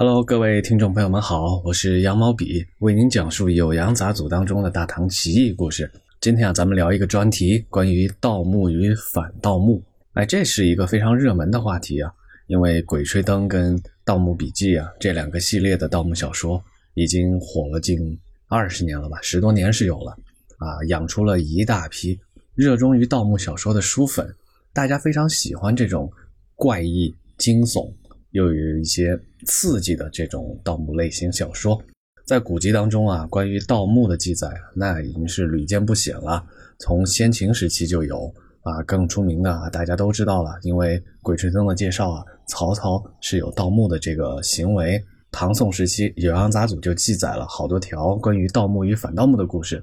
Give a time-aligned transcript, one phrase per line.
[0.00, 5.90] Hello，各位听众朋友们好，我是羊毛笔，为您讲述《酉阳杂俎》当中的大唐奇异故事。
[6.20, 9.82] 今天啊，咱们聊一个专题，关于盗墓与反盗墓。
[10.12, 12.12] 哎，这是一个非常热门的话题啊，
[12.46, 16.62] 因为《鬼吹灯》跟《盗墓笔记》啊这两个系列的盗墓小说
[16.94, 17.98] 已经火了近
[18.46, 20.16] 二十年了吧，十多年是有了
[20.58, 22.16] 啊，养出了一大批
[22.54, 24.32] 热衷于盗墓小说的书粉，
[24.72, 26.08] 大家非常喜欢这种
[26.54, 27.92] 怪异惊悚。
[28.32, 31.82] 又有一些刺激的这种盗墓类型小说，
[32.26, 36.44] 在古籍当中啊，关于盗墓的记载那已经是屡见不鲜了。
[36.78, 38.32] 从先秦时期就有
[38.62, 45.02] 啊，更出名的，大家都知道了，因为《鬼吹灯》的介绍啊，曹操是有盗墓的这个行为。
[45.30, 49.82] 唐宋时期，《酉阳杂俎》就记载了好多条关于盗墓与反盗墓的故事。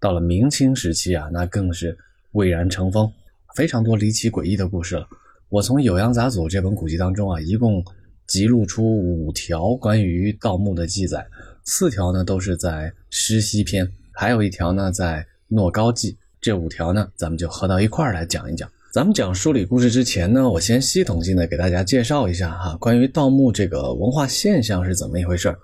[0.00, 1.96] 到了明清时期啊，那更是
[2.32, 3.10] 蔚然成风，
[3.54, 5.06] 非常多离奇诡异的故事了。
[5.50, 7.84] 我从《酉阳杂俎》这本古籍当中啊，一共
[8.28, 11.26] 辑录出五条关于盗墓的记载，
[11.64, 16.16] 四条呢都是在诗西篇，还有一条呢在诺高记。
[16.40, 18.70] 这五条呢，咱们就合到一块儿来讲一讲。
[18.94, 25.58] 咱们讲梳理故事之前呢，我先系统性的给大家介绍一下哈，关于盗墓这个文化现象是怎么一回事儿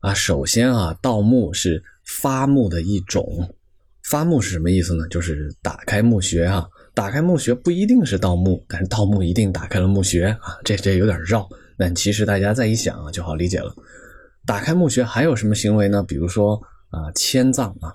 [0.00, 0.12] 啊。
[0.12, 3.24] 首先啊，盗墓是发墓的一种，
[4.10, 5.06] 发墓是什么意思呢？
[5.06, 6.66] 就是打开墓穴啊。
[7.00, 11.48] 打开墓穴不一定是盗墓，但是盗墓一定打开了墓穴啊，这这有点绕，
[11.78, 13.74] 但其实大家再一想啊就好理解了。
[14.44, 16.02] 打开墓穴还有什么行为呢？
[16.02, 17.88] 比如说啊迁葬啊，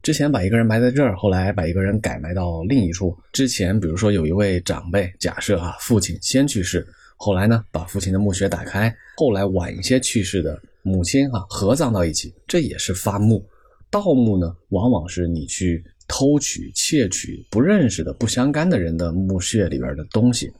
[0.00, 3.18] 之前把一个人埋在这儿，后来把一个人改埋到另一处。
[3.32, 13.44] 之前比如说有一位长辈，假设啊父亲先去世，后来呢把父亲的墓穴打开，后来晚一些去世的母亲啊合葬到一起，这也是发墓。
[13.90, 15.84] 盗墓呢往往是你去。
[16.08, 20.52] 偷取、窃取不认识的、不相干的人的墓穴里边的东西，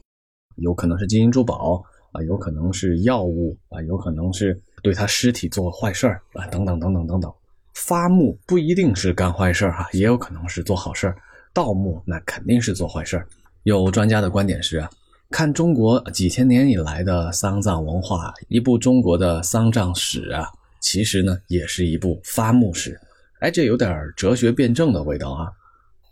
[0.57, 7.31] 有可能是金银珠宝啊，有可能是药物啊，有可能是对他尸体做坏事啊，等等等等等等。
[7.73, 11.13] 发墓不一定是干坏事哈，也有可能是做好事
[11.53, 13.23] 盗墓那肯定是做坏事
[13.63, 14.89] 有专家的观点是啊，
[15.31, 20.47] 看中国几千年以来的丧葬文化，一部中国的丧葬史啊，
[20.81, 22.99] 其实呢也是一部发墓史。
[23.43, 25.51] 哎，这有点哲学辩证的味道啊！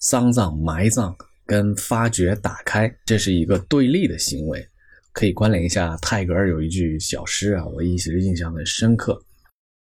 [0.02, 1.16] 丧葬、埋葬
[1.46, 4.68] 跟发掘、打开，这是一个对立的行为，
[5.14, 5.96] 可以关联一下。
[6.02, 9.18] 泰戈尔有一句小诗啊，我一直印象很深刻。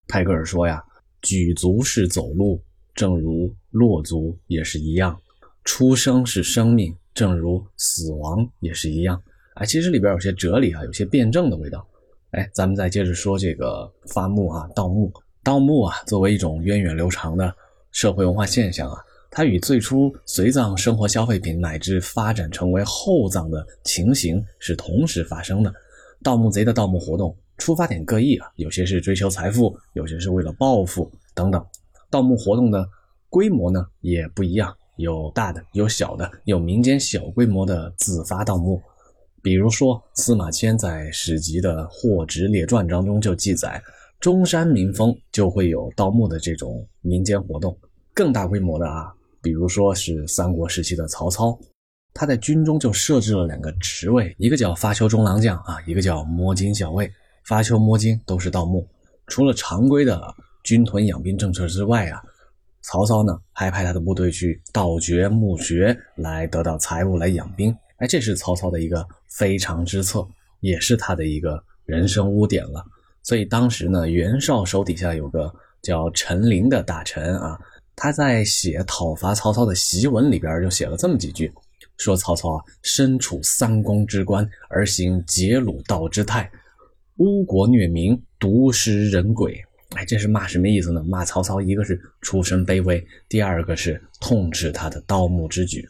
[0.06, 0.84] 泰戈尔说呀
[1.24, 2.62] ：“举足是走路，
[2.94, 5.16] 正如落足也是一样；
[5.64, 9.18] 出生是生命，正如死亡也是一样。”
[9.56, 11.88] 哎，其实里边有些哲理啊，有些辩证的味道。
[12.32, 15.10] 哎，咱们再接着说这个伐木啊，盗墓。
[15.44, 17.54] 盗墓啊，作为一种源远流长的
[17.92, 18.98] 社会文化现象啊，
[19.32, 25.74] 它与最初随葬生活消费品乃至发展成为厚葬的情形是同时发生的。
[26.22, 31.66] 盗墓贼的盗墓活动出发点各异啊，有些是追求财富，有些是为了报复等等。
[32.10, 32.86] 盗墓活动的
[33.30, 38.82] 规模呢也不一样，有大的，有小的，有民间小规模的自发盗墓。
[39.42, 43.82] 比如说司马迁在史籍的《货殖列传》当中就记载。
[44.20, 47.78] 中山民风就会有盗墓的这种民间活动，
[48.14, 51.58] 更大规模的啊，比如说是三国时期的曹操，
[52.14, 57.10] 他在军中就设置了两个职位，一个叫发丘中郎将啊，一个叫摸金校尉。
[57.46, 58.86] 发丘、摸金都是盗墓。
[59.28, 60.22] 除了常规的
[60.64, 62.22] 军屯养兵政策之外啊，
[62.82, 67.74] 曹操呢还派他的部队去盗掘墓穴来得到财物来养兵。
[68.00, 70.28] 哎，这是曹操的一个非常之策，
[70.60, 72.86] 也是他的一个人生污点了。
[73.24, 77.60] 所以当时呢，袁绍手底下有个叫陈琳的大臣啊，
[77.96, 81.52] 他在写讨伐曹操的檄文里边就写了这么几句，
[81.98, 86.50] 说曹操啊身处三公之官而行劫掳盗之态，
[87.18, 89.62] 污国虐民，毒食人鬼。
[89.96, 91.04] 哎，这是骂什么意思呢？
[91.04, 95.82] 骂曹操，一个是出身卑微，第二个是痛斥他的盗墓之举。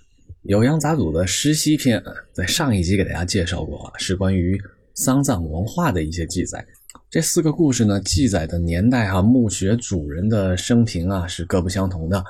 [0.49, 2.01] 《酉阳杂俎》的诗西篇，
[2.31, 4.57] 在上一集给大家介绍过，是关于
[4.95, 6.65] 丧葬文化的一些记载。
[7.09, 12.23] 这四个故事呢，记载的年代哈，墓穴主人的生平啊是各不相同的。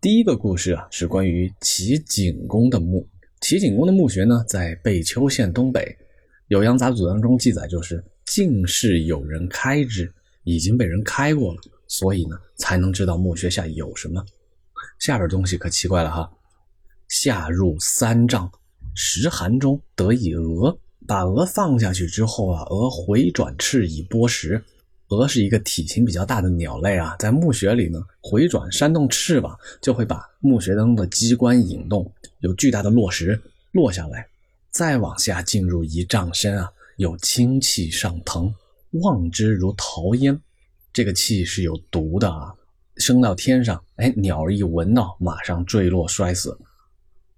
[0.00, 3.08] 第一个故事啊是关于齐景公的墓。
[3.40, 5.96] 齐景公的墓穴呢在贝丘县东北，
[6.56, 10.12] 《酉阳杂俎》当中记载就是竟是有人开之，
[10.44, 14.24] 已经被人开过了，所以呢才能知道墓穴下有什么。
[15.00, 16.30] 下边东西可奇怪了哈，
[17.08, 18.50] 下入三丈，
[18.94, 20.76] 石函中得一鹅。
[21.06, 24.62] 把鹅放下去之后啊，鹅回转翅以剥食。
[25.08, 33.40] 鹅是一个体型比较大的鸟类啊，在墓穴里呢，回转扇动翅膀，就会把墓穴当中的机关引动，有巨大的落石
[33.72, 34.26] 落下来。
[34.70, 38.54] 再往下进入一丈深啊，有清气上腾。
[39.02, 40.38] 望之如桃烟。
[40.92, 42.52] 这个气是有毒的啊，
[42.96, 46.58] 升到天上，哎，鸟儿一闻到，马上坠落摔死。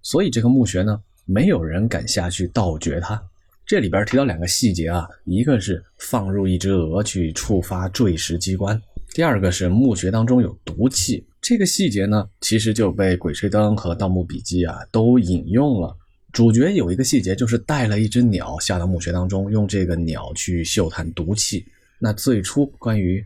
[0.01, 3.21] 所以这个墓穴呢，没有人敢下去盗掘它。
[3.71, 8.77] 这里边提到两个细节啊，一个是放入一只鹅去触发坠石机关，
[9.13, 11.25] 第二个是墓穴当中有毒气。
[11.41, 15.95] 这个细节呢，其实就被《鬼吹灯》和《盗墓笔记》啊都引用了。
[16.33, 21.65] 主角有一个细节，就是带了一只鸟下到墓穴当中，用这个鸟去嗅探毒气。
[21.97, 23.25] 那最初关于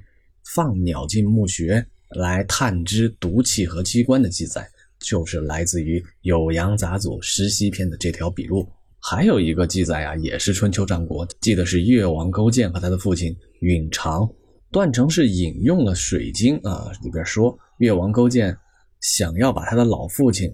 [0.53, 4.69] 放鸟进墓穴来探知毒气和机关的记载，
[4.99, 8.69] 就是来自于《酉阳杂俎·石溪篇》的这条笔录。
[9.07, 14.27] 还有一个记载啊，也是春秋战国，记得是越王勾践和他的父亲允常。
[14.71, 18.57] 段成是引用了《水经》啊，里边说越王勾践
[19.01, 20.51] 想要把他的老父亲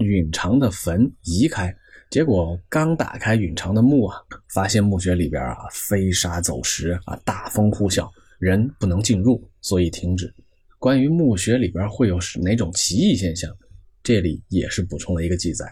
[0.00, 1.74] 允常的坟移开。
[2.10, 4.18] 结果刚打开允常的墓啊，
[4.52, 8.06] 发现墓穴里边啊飞沙走石啊，大风呼啸，
[8.38, 10.30] 人不能进入，所以停止。
[10.78, 13.50] 关于墓穴里边会有哪种奇异现象，
[14.02, 15.64] 这里也是补充了一个记载。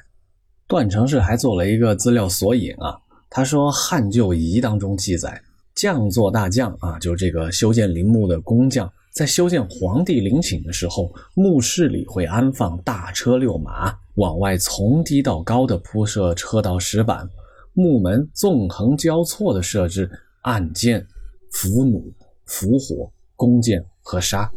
[0.67, 2.97] 段成式还做了一个资料索引啊，
[3.29, 5.41] 他说《汉旧仪》当中记载，
[5.75, 8.91] 将作大将啊，就是这个修建陵墓的工匠。
[9.13, 17.29] 在修建皇帝陵寝的时候，墓室里会安放大车六马，往外从低到高的铺设车道石板，
[17.75, 20.11] 木门纵横交错的设置
[20.43, 21.07] 暗箭、
[21.53, 22.13] 伏弩、
[22.47, 24.51] 伏火、弓箭和沙。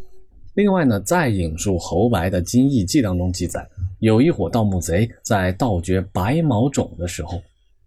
[0.56, 3.70] 另外呢，再引述侯白的《金翼记》当中记载，
[4.00, 7.42] 有一伙盗墓贼在盗掘白毛冢的时候，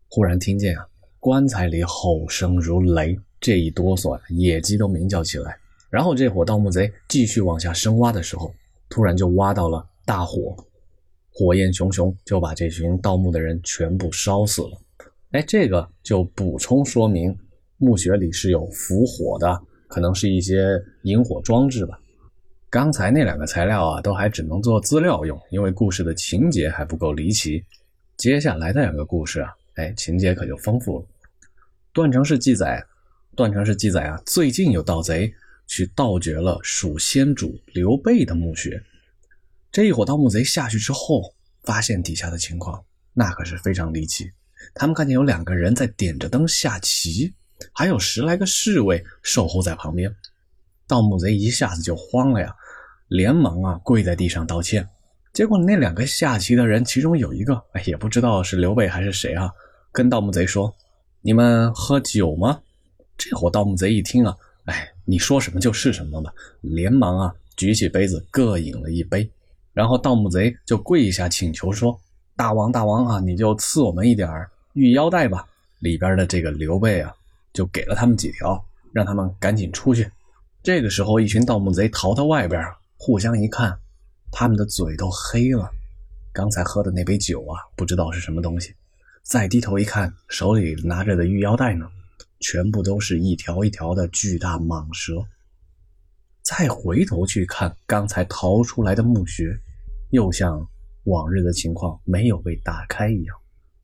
[0.08, 0.84] 忽然听见啊，
[1.20, 5.56] 棺材里吼声如雷，这一哆嗦呀，野鸡都鸣叫起来。
[5.88, 8.52] 然后这伙盗墓贼继续往下深挖的时候，
[8.88, 10.56] 突然就挖到了大火，
[11.32, 14.76] 火焰熊熊，就把这群盗墓的人全部烧死了。
[15.30, 17.36] 哎，这个就补充说明
[17.76, 21.96] 墓穴里是有伏火的，可能是一些引火装置吧。
[22.70, 27.62] 刚才那两个材料啊，都还只能做资料用，因为故事的情节还不够离奇。
[28.16, 31.06] 接下来的两个故事啊，哎，情节可就丰富了。
[31.92, 32.82] 段成式记载，
[33.34, 35.32] 段成式记载啊，最近有盗贼。
[35.72, 38.82] 去盗掘了蜀先主刘备的墓穴，
[39.70, 41.32] 这一伙盗墓贼下去之后，
[41.62, 44.28] 发现底下的情况，那可是非常离奇。
[44.74, 47.32] 他们看见有两个人在点着灯下棋，
[47.72, 50.12] 还有十来个侍卫守候在旁边。
[50.90, 52.52] 盗墓贼一下子就慌了呀，
[53.06, 54.84] 连忙啊跪在地上道歉。
[55.32, 59.48] 结果那两个下棋的人，其中有一个，哎，也不知道是刘备还是谁啊，
[59.92, 60.74] 跟盗墓贼说
[61.22, 62.60] ：“你们喝酒吗？”
[63.16, 64.36] 这伙盗墓贼一听啊。
[64.64, 66.32] 哎，你说什么就是什么吧！
[66.60, 69.30] 连忙啊，举起杯子各饮了一杯，
[69.72, 71.96] 然后盗墓贼就跪下请求说
[72.36, 74.28] ：“大王，大王啊，你就赐我们一点
[74.72, 75.46] 玉腰带吧。”
[75.78, 77.14] 里边的这个刘备啊，
[77.52, 78.60] 就给了他们几条，
[78.92, 80.10] 让他们赶紧出去。
[80.62, 82.62] 这个时候，一群盗墓贼逃到外边，
[82.98, 83.78] 互相一看，
[84.30, 85.70] 他们的嘴都黑了。
[86.32, 88.74] 刚才喝的那杯酒啊，不知道是什么东西。
[89.22, 91.86] 再低头一看，手里拿着的玉腰带呢？
[92.40, 95.24] 全部都是一条一条的巨大蟒蛇。
[96.42, 99.58] 再回头去看刚才逃出来的墓穴，
[100.10, 100.66] 又像
[101.04, 103.36] 往日的情况没有被打开一样。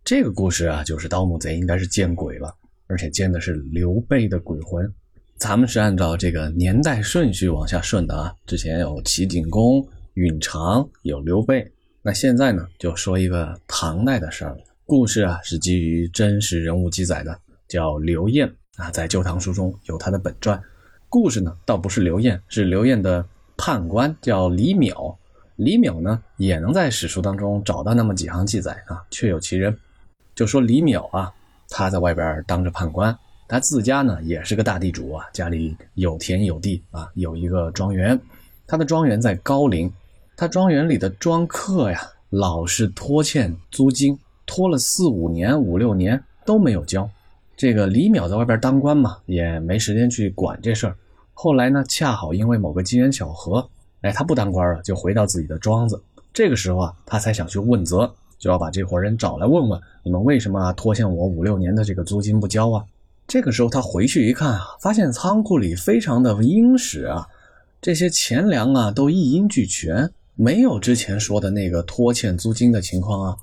[0.04, 2.54] 这个故事啊，就是盗墓贼应该是见鬼了，
[2.86, 4.92] 而且见的是刘备的鬼魂。
[5.38, 8.34] 咱们是按照这个年代顺序往下顺的啊。
[8.46, 11.70] 之前有齐景公、允常，有刘备。
[12.00, 14.56] 那现在呢，就说一个唐代的事儿。
[14.86, 17.38] 故事啊，是基于真实人物记载的。
[17.68, 20.58] 叫刘晏啊，在《旧唐书》中有他的本传。
[21.08, 23.24] 故事呢，倒不是刘晏，是刘晏的
[23.58, 25.14] 判官叫李淼。
[25.56, 29.76] 李淼呢，也能在史书当中找到那么几行记载啊，确有其人。
[30.34, 31.30] 就说李淼啊，
[31.68, 33.16] 他在外边当着判官，
[33.48, 38.18] 他自家呢也是个大地主啊，家里有田有地啊，有一个庄园。
[38.66, 39.92] 他的庄园在高陵，
[40.36, 42.00] 他庄园里的庄客呀，
[42.30, 47.08] 老是拖欠租金，拖了四五年、五六年都没有交。
[47.56, 50.96] 这个李淼在外边当官嘛，也没时间去管这事儿。
[51.32, 53.66] 后来呢，恰好因为某个机缘巧合，
[54.00, 56.02] 哎，他不当官了，就回到自己的庄子。
[56.34, 62.84] 这个时候啊，他才想去问责，就要把这伙人找来问问，你们为什么拖欠我五六年的这个租金不交啊？
[63.26, 67.26] 这个时候他回去一看啊，发现仓库里非常的殷实啊，
[67.80, 73.36] 这些钱粮啊都一应俱全，没有之前说的那个拖欠租金的情况啊。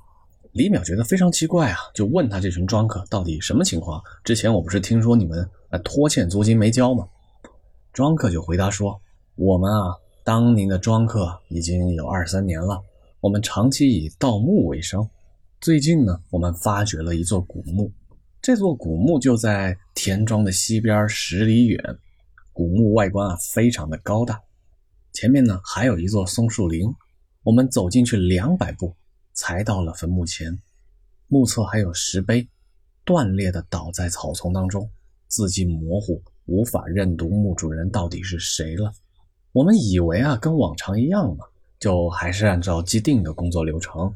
[0.53, 4.01] 李淼觉得非常奇怪啊，就问他这群庄客到底什么情况？
[4.23, 7.05] 之前我不是听说你们啊拖欠租金没交吗？
[7.91, 8.99] 庄客就回答说
[9.35, 12.79] ：“我们啊当您的庄客已经有二三年了，
[13.19, 15.05] 我们长期以盗墓为生。
[15.59, 17.91] 最近呢，我们发掘了一座古墓，
[18.43, 21.81] 这座古墓就在田庄的西边十里远。
[22.51, 24.37] 古墓外观啊，非常的高大。
[25.13, 26.85] 前面呢还有一座松树林。
[27.43, 28.93] 我们走进去两百步，
[29.31, 30.59] 才到了坟墓前。
[31.27, 32.45] 墓侧还有石碑，
[33.05, 34.89] 断裂的倒在草丛当中，
[35.29, 38.91] 字迹模糊，无法认读墓主人到底是谁了。
[39.53, 41.45] 我们以为啊，跟往常一样嘛，
[41.79, 44.13] 就还是按照既定的工作流程。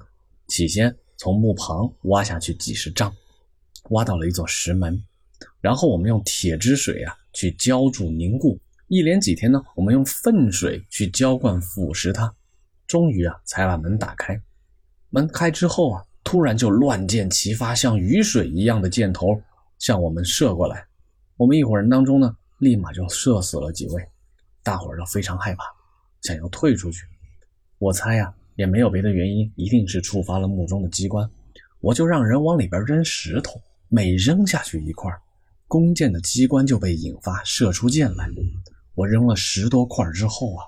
[0.50, 3.14] 起先从墓旁挖下去几十丈，
[3.90, 5.02] 挖到了一座石门，
[5.62, 12.34] 然后我们用铁汁水啊去浇筑凝固，一连几天呢，我们用粪水去浇灌腐蚀它。
[12.88, 14.42] 终于啊，才把门打开。
[15.10, 19.42] 门开之后啊，突然就乱箭齐发，像雨水一样的箭头
[19.80, 20.86] 向我们射过来。
[21.36, 24.02] 我们一伙人当中呢，立马就射死了几位，
[24.64, 25.64] 大伙儿都非常害怕，
[26.22, 27.04] 想要退出去。
[27.78, 31.30] 我猜呀，也没有别的原因，一定是触发了墓中的机关。
[31.80, 35.12] 我就让人往里边扔石头，每扔下去一块，
[35.68, 38.30] 弓箭的机关就被引发，射出箭来。
[38.96, 40.66] 我扔了十多块之后啊。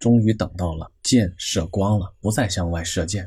[0.00, 3.26] 终于等到了箭射光了，不再向外射箭。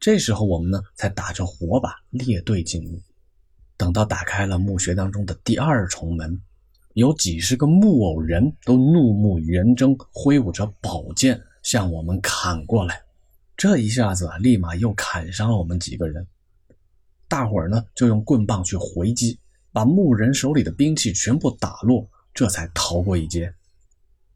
[0.00, 3.00] 这时候我们呢，才打着火把列队进入。
[3.76, 6.40] 等到打开了墓穴当中的第二重门，
[6.94, 13.00] 有几十个木偶人都怒目圆睁，挥舞着宝剑向我们砍过来。
[13.56, 16.26] 这一下子啊，立马又砍伤了我们几个人。
[17.28, 19.38] 大伙儿呢，就用棍棒去回击，
[19.72, 23.54] 把牧人手里的兵器全部打落，这才逃过一劫。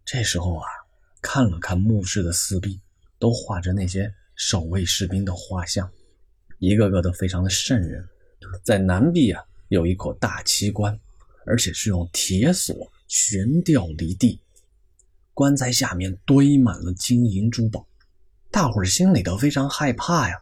[0.05, 0.65] 这时候啊。
[1.23, 2.81] 看了看墓室的四壁，
[3.19, 5.87] 都画着那些守卫士兵的画像，
[6.59, 8.03] 一个个都非常的瘆人。
[8.65, 10.99] 在南壁啊，有一口大漆棺，
[11.45, 14.41] 而且是用铁锁悬吊离地。
[15.35, 17.87] 棺材下面堆满了金银珠宝，
[18.51, 20.41] 大伙儿心里都非常害怕呀。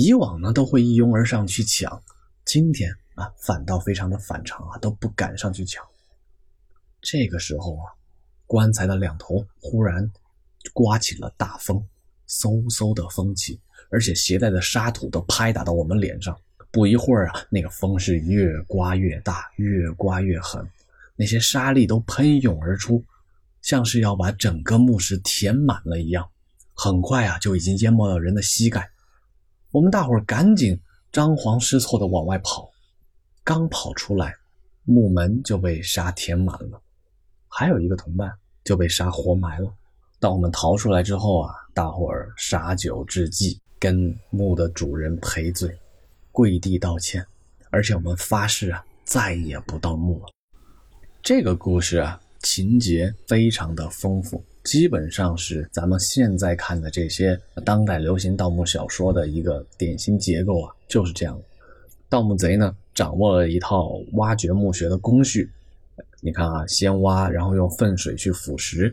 [0.00, 2.00] 以往呢，都会一拥而上去抢，
[2.44, 5.84] 今天啊，反倒非常的反常啊，都不敢上去抢。
[7.02, 7.82] 这个时候啊。
[8.46, 10.10] 棺材的两头忽然
[10.72, 11.84] 刮起了大风，
[12.26, 16.34] 嗖嗖的风起，而且携带的沙土都拍打到我们脸上。
[16.70, 20.66] 不一会儿啊，那个风是越刮越大，越刮越狠，
[21.14, 23.04] 那些沙粒都喷涌而出，
[23.60, 26.26] 像是要把整个墓室填满了一样。
[26.72, 28.88] 很快啊，就已经淹没了人的膝盖。
[29.78, 30.76] 我们大伙儿赶紧
[31.12, 32.68] 张皇失措的往外跑，
[33.44, 34.34] 刚跑出来，
[34.82, 36.82] 墓门就被沙填满了。
[37.46, 38.28] 还有一个同伴
[38.64, 39.72] 就被沙活埋了。
[40.18, 45.72] 当我们逃出来之后啊，大伙儿洒酒致祭，跟墓的主人赔罪，
[46.32, 47.24] 跪地道歉，
[47.70, 50.26] 而且我们发誓啊，再也不盗墓了。
[51.22, 61.40] 这个故事啊，情节非常的丰富，基本上是咱们现在看的这些当代流行盗墓小说的一个典型结构啊，就是这样。
[62.10, 65.50] 盗墓贼呢，掌握了一套挖掘墓穴的工序。
[66.20, 68.92] 你看啊，先挖，然后用粪水去腐蚀，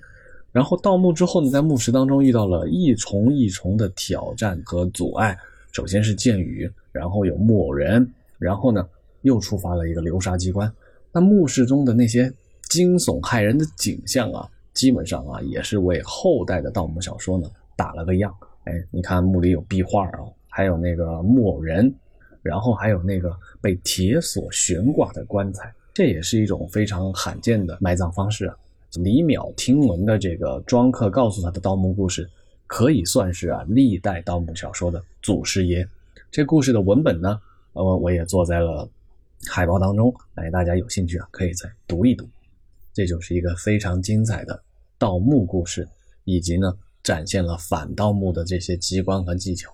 [0.53, 5.37] 然后盗墓之后呢，在墓室当中遇到了一重一重的挑战和阻碍。
[5.73, 8.87] 首先是箭雨，然后有木偶人，然后呢
[9.23, 10.71] 又触发了一个流沙机关。
[11.11, 12.31] 那墓室中的那些
[12.69, 18.31] 惊悚骇人的景象啊，基本上啊也是为后代的盗墓小说呢打了个样。
[18.65, 21.91] 哎，你看墓里有壁画啊，还有那个木偶人，
[22.43, 25.73] 然后还有那个被铁锁悬挂的棺材。
[25.93, 28.55] 这也是一种非常罕见的埋葬方式啊！
[28.95, 32.29] 李淼听闻的这个庄客告诉他的盗墓故事，
[32.67, 35.87] 可以算是啊历代盗墓小说的祖师爷。
[36.29, 37.39] 这故事的文本呢，
[37.73, 38.89] 呃，我也做在了
[39.49, 42.27] 海报当中，哎，大家有兴趣啊，可以再读一读。
[42.95, 44.57] 这就是一个非常精彩的
[44.97, 45.85] 盗墓故事，
[46.23, 46.73] 以及呢，
[47.03, 49.69] 展现了反盗墓的这些机关和技巧。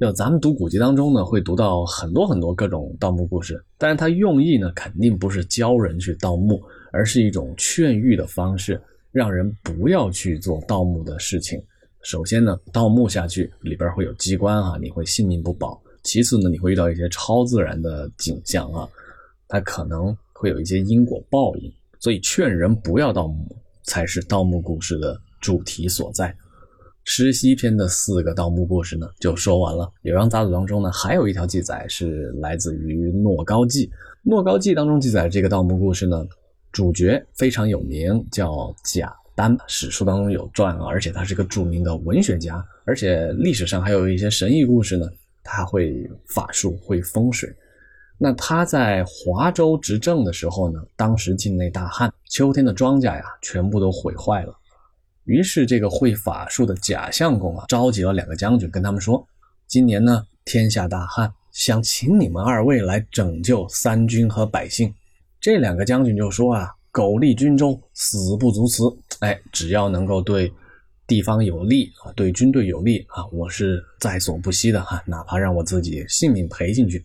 [0.00, 6.62] 就咱们读古籍当中呢，会读到很多很多各种盗墓故事，但是它用意呢，肯定不是教人去盗墓，
[6.92, 11.62] 而是一种劝喻的方式，让人不要去做盗墓的事情。
[12.00, 18.88] 首先呢，盗墓下去里边会有机关啊，你会性命不保；其次呢，你会遇到一些超自然的景象啊，
[19.46, 21.70] 它可能会有一些因果报应，
[22.02, 23.46] 所以劝人不要盗墓，
[23.84, 26.36] 才是盗墓故事的主题所在。
[27.04, 29.88] 诗西篇的四个盗墓故事呢，就说完了。
[30.10, 33.86] 《酉阳杂俎》当中呢，还有一条记载是来自于《诺高记》。
[34.24, 36.26] 《诺高记》当中记载这个盗墓故事呢，
[36.72, 39.56] 主角非常有名，叫贾丹。
[39.68, 45.06] 史书当中有传啊，而且他是个著名的文学家，而且历史上还有一些神异故事呢。
[45.44, 47.52] 他会法术，会风水。
[48.24, 54.54] 那他在华州执政的时候呢，当时境内大旱，秋天的庄稼呀，全部都毁坏了。
[55.24, 59.26] 于是，这个会法术的贾相公啊，召集了两个将军，跟他们说
[59.66, 64.94] ：“今年呢，天下大旱，想请你们二位来拯救三军和百姓。
[65.40, 68.84] 这两个将军就说啊，苟利军中，死不足辞。
[69.18, 70.52] 哎，只要能够对
[71.08, 77.04] 地方有利啊，对军队有利啊，我是在所不惜的哈，哪怕让我自己性命赔进去。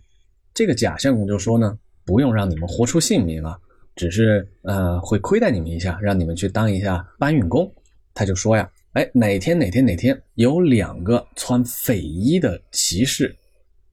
[0.58, 3.56] 这个贾相公就说呢，不用让你们活出性命啊，
[3.96, 7.72] 只是呃会亏待你们一下，让你们去当一下搬运工。
[8.16, 8.68] 他就说呀。
[8.94, 13.38] 哎，哪天哪天哪天有两个穿匪衣的骑士，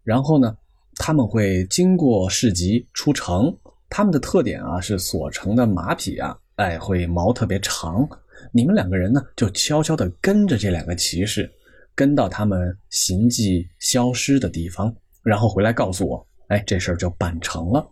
[0.03, 0.57] 然后呢，
[0.95, 3.55] 他们会经过市集出城。
[3.91, 8.09] 他们的特点啊是所乘的马匹啊，哎会毛特别长。
[8.53, 11.53] 你们两个人呢就悄悄地跟着这两个骑士，
[11.95, 16.27] 跟到他们行迹消失的地方，然后回来告诉我。
[16.49, 17.87] 哎，这事儿就办成了。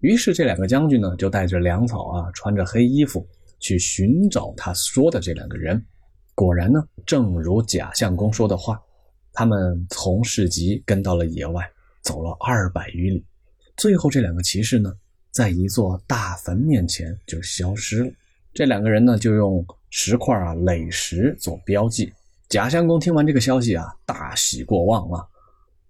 [0.00, 3.26] 于是这两个将军呢就带着粮草啊，穿着黑衣服
[3.58, 5.84] 去寻找他说的这两个人。
[6.34, 8.80] 果然呢，正如贾相公说的话，
[9.32, 11.68] 他们从市集跟到了野外，
[12.00, 13.24] 走了二百余里，
[13.76, 14.92] 最后这两个骑士呢，
[15.32, 18.10] 在一座大坟面前就消失了。
[18.54, 22.12] 这两个人呢，就用石块啊垒石做标记。
[22.48, 25.26] 贾相公听完这个消息啊，大喜过望啊，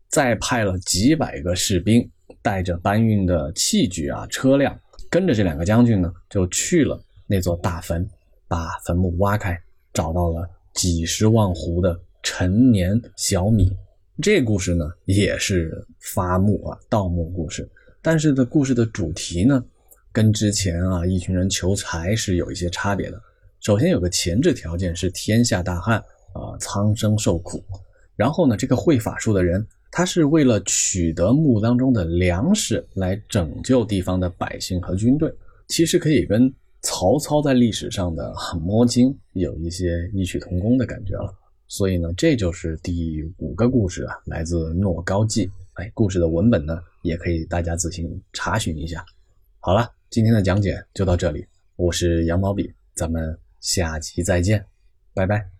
[0.08, 2.10] 再派了几百个士兵，
[2.42, 4.78] 带着搬运的器具啊车辆，
[5.10, 8.08] 跟着这两个将军呢，就去了那座大坟，
[8.46, 9.58] 把坟墓挖开。
[9.94, 13.76] 找到了几十万斛的陈年小米，
[14.22, 17.68] 这故事呢也是发墓啊盗墓故事，
[18.00, 19.64] 但是的故事的主题呢，
[20.12, 23.20] 跟之前啊一群人求财是有一些差别的。
[23.60, 25.98] 首先有个前置条件是天下大旱
[26.32, 27.60] 啊，苍生受苦。
[28.14, 29.66] 然后呢，这个会法术的人，
[29.98, 35.28] 他是为了取得墓当中的粮食来拯救地方的百姓和军队，
[35.66, 36.54] 其实可以跟。
[36.82, 41.34] 曹操在历史上的摸金有一些异曲同工的感觉了，
[41.66, 45.44] 所以呢，这就是第五个故事啊，来自《诺高记》。
[45.72, 49.04] 哎，故事的文本呢，也可以大家自行查询一下。
[49.58, 54.64] 好了，今天的讲解就到这里，我是羊毛笔，咱们下集再见，
[55.12, 55.57] 拜拜。